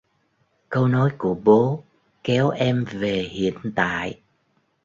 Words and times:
Câu 0.69 0.87
nói 0.87 1.11
của 1.17 1.35
bố 1.43 1.83
kéo 2.23 2.49
em 2.49 2.85
về 2.91 3.21
hiện 3.31 3.57
tại 3.75 4.19